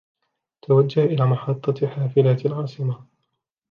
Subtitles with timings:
[0.61, 3.05] توجه إلى محطة حافلات العاصمة.